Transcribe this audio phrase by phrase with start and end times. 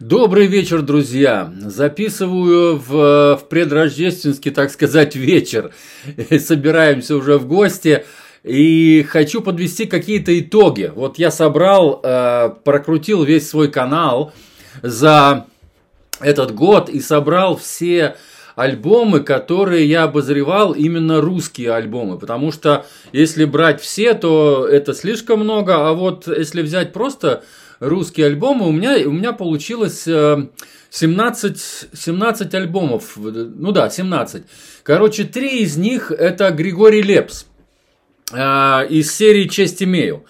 [0.00, 1.52] Добрый вечер, друзья!
[1.60, 5.72] Записываю в, в предрождественский, так сказать, вечер.
[6.38, 8.04] Собираемся уже в гости.
[8.44, 10.92] И хочу подвести какие-то итоги.
[10.94, 14.32] Вот я собрал, э, прокрутил весь свой канал
[14.82, 15.46] за
[16.20, 18.14] этот год и собрал все
[18.54, 22.20] альбомы, которые я обозревал, именно русские альбомы.
[22.20, 25.88] Потому что если брать все, то это слишком много.
[25.88, 27.42] А вот если взять просто
[27.80, 30.04] русские альбомы, у меня, у меня получилось
[30.90, 31.56] 17,
[31.92, 33.16] э, 17 альбомов.
[33.16, 34.44] Ну да, 17.
[34.82, 37.46] Короче, три из них это Григорий Лепс
[38.32, 40.24] э, из серии «Честь имею».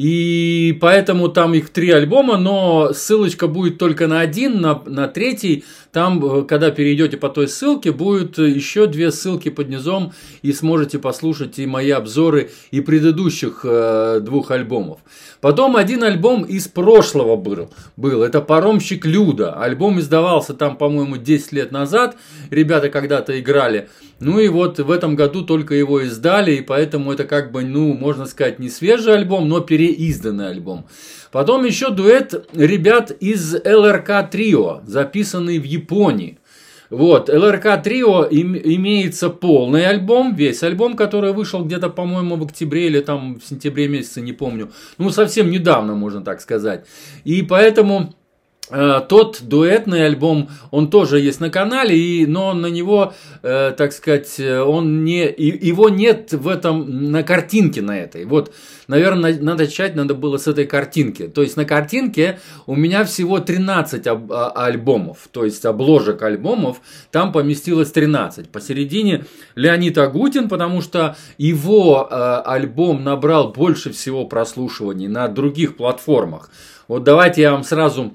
[0.00, 5.62] И поэтому там их три альбома, но ссылочка будет только на один, на, на третий.
[5.92, 10.98] Там, э, когда перейдете по той ссылке, будет еще две ссылки под низом, и сможете
[10.98, 15.00] послушать и мои обзоры и предыдущих э, двух альбомов.
[15.42, 18.22] Потом один альбом из прошлого был, был.
[18.22, 19.52] Это «Паромщик Люда».
[19.52, 22.16] Альбом издавался там, по-моему, 10 лет назад.
[22.48, 23.90] Ребята когда-то играли.
[24.20, 27.94] Ну и вот в этом году только его издали, и поэтому это как бы, ну,
[27.94, 30.86] можно сказать, не свежий альбом, но переизданный альбом.
[31.32, 36.38] Потом еще дуэт ребят из ЛРК Трио, записанный в Японии.
[36.90, 42.88] Вот, ЛРК Трио им, имеется полный альбом, весь альбом, который вышел где-то, по-моему, в октябре
[42.88, 44.70] или там в сентябре месяце, не помню.
[44.98, 46.84] Ну, совсем недавно, можно так сказать.
[47.24, 48.14] И поэтому
[48.70, 54.38] тот дуэтный альбом, он тоже есть на канале, и, но на него, э, так сказать,
[54.38, 58.24] э, он не, его нет в этом, на картинке на этой.
[58.24, 58.52] Вот,
[58.86, 61.28] наверное, надо начать надо было с этой картинки.
[61.28, 66.80] То есть на картинке у меня всего 13 об, а, альбомов, то есть обложек альбомов,
[67.10, 68.50] там поместилось 13.
[68.50, 76.50] Посередине Леонид Агутин, потому что его э, альбом набрал больше всего прослушиваний на других платформах.
[76.88, 78.12] Вот давайте я вам сразу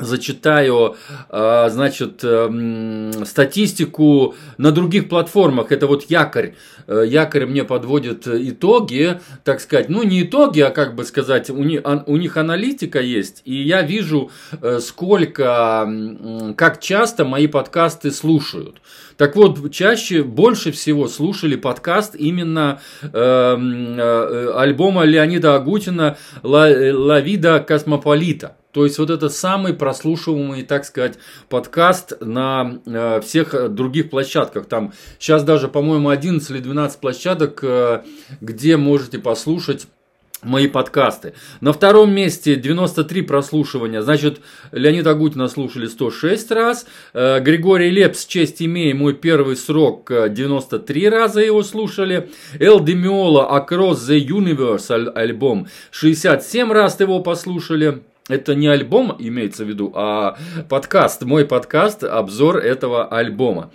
[0.00, 0.96] зачитаю,
[1.28, 5.72] а, значит, эм, статистику на других платформах.
[5.72, 6.54] Это вот Якорь.
[6.86, 11.62] Э, Якорь мне подводит итоги, так сказать, ну не итоги, а как бы сказать, у
[11.62, 14.30] них, у них аналитика есть, и я вижу,
[14.62, 15.88] э, сколько,
[16.56, 18.80] как часто мои подкасты слушают.
[19.18, 27.20] Так вот, чаще, больше всего слушали подкаст именно э, э, альбома Леонида Агутина «Ла, «Ла
[27.20, 28.56] Вида Космополита».
[28.78, 31.18] То есть вот это самый прослушиваемый, так сказать,
[31.48, 34.66] подкаст на э, всех других площадках.
[34.66, 38.02] Там сейчас даже, по-моему, 11 или 12 площадок, э,
[38.40, 39.88] где можете послушать
[40.44, 41.34] мои подкасты.
[41.60, 44.00] На втором месте 93 прослушивания.
[44.00, 46.86] Значит, Леонид Агутина слушали 106 раз.
[47.14, 52.30] Э, Григорий Лепс, честь имея, мой первый срок, 93 раза его слушали.
[52.60, 58.04] Эл Демиола, Across the Universe альбом, 67 раз его послушали.
[58.28, 60.36] Это не альбом имеется в виду, а
[60.68, 63.72] подкаст, мой подкаст, обзор этого альбома.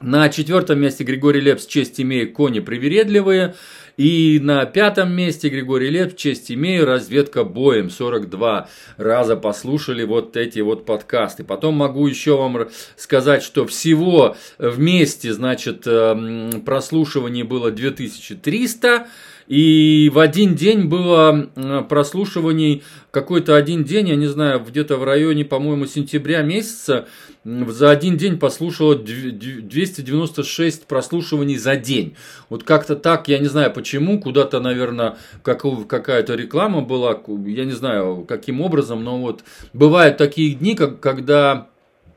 [0.00, 3.54] На четвертом месте Григорий Лепс «Честь имея кони привередливые».
[3.96, 6.84] И на пятом месте Григорий Лепс «Честь имею.
[6.84, 7.90] Разведка боем».
[7.90, 11.44] 42 раза послушали вот эти вот подкасты.
[11.44, 19.06] Потом могу еще вам сказать, что всего вместе, значит, эм, прослушиваний было 2300.
[19.46, 21.50] И в один день было
[21.88, 27.06] прослушиваний, какой-то один день, я не знаю, где-то в районе, по-моему, сентября месяца,
[27.44, 32.16] за один день послушало 296 прослушиваний за день.
[32.48, 37.72] Вот как-то так, я не знаю почему, куда-то, наверное, как, какая-то реклама была, я не
[37.72, 41.68] знаю каким образом, но вот бывают такие дни, когда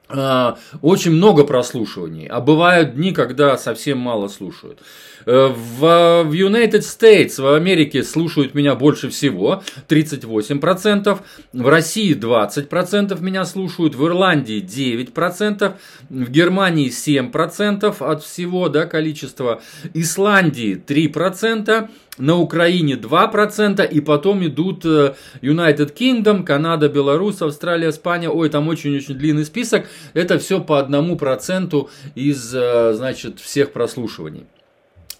[0.09, 4.79] очень много прослушиваний, а бывают дни, когда совсем мало слушают.
[5.27, 11.19] Э, в, в United States, в Америке слушают меня больше всего, 38%,
[11.51, 15.73] в России 20% меня слушают, в Ирландии 9%,
[16.09, 19.61] в Германии 7% от всего да, количества,
[19.93, 28.29] Исландии 3%, на Украине 2%, и потом идут э, United Kingdom, Канада, Беларусь, Австралия, Испания.
[28.29, 29.87] Ой, там очень-очень длинный список.
[30.13, 34.45] Это все по одному проценту из, э, значит, всех прослушиваний.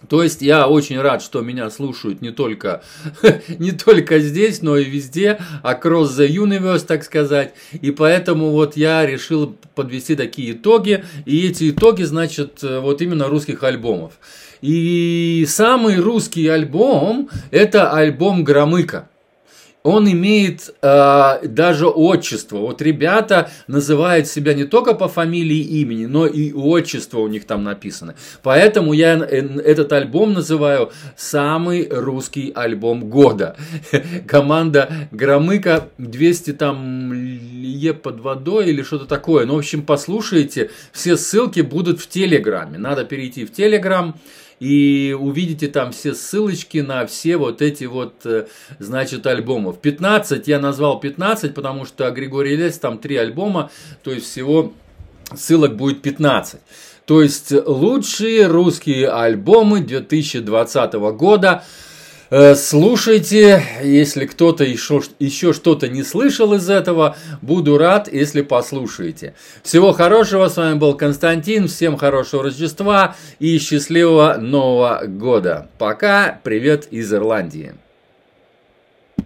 [0.06, 2.82] То есть я очень рад, что меня слушают не только,
[3.58, 7.54] не только здесь, но и везде, across the universe, так сказать.
[7.72, 11.04] И поэтому вот я решил подвести такие итоги.
[11.26, 14.12] И эти итоги, значит, э, вот именно русских альбомов.
[14.60, 19.08] И самый русский альбом– это альбом Громыка
[19.88, 22.58] он имеет э, даже отчество.
[22.58, 27.46] Вот ребята называют себя не только по фамилии и имени, но и отчество у них
[27.46, 28.14] там написано.
[28.42, 33.56] Поэтому я этот альбом называю самый русский альбом года.
[34.26, 37.12] Команда Громыка 200 там
[37.78, 39.46] Е под водой или что-то такое.
[39.46, 40.70] Ну, в общем, послушайте.
[40.92, 42.78] Все ссылки будут в Телеграме.
[42.78, 44.14] Надо перейти в Телеграм
[44.60, 48.46] и увидите там все ссылочки на все вот эти вот, э,
[48.78, 49.78] значит, альбомов.
[49.78, 53.70] 15, я назвал 15, потому что Григорий Лес там три альбома,
[54.02, 54.72] то есть всего
[55.34, 56.60] ссылок будет 15.
[57.04, 61.64] То есть лучшие русские альбомы 2020 года.
[62.30, 69.34] Э, слушайте, если кто-то еще, еще что-то не слышал из этого, буду рад, если послушаете.
[69.62, 75.68] Всего хорошего, с вами был Константин, всем хорошего Рождества и счастливого Нового года.
[75.78, 77.74] Пока, привет из Ирландии.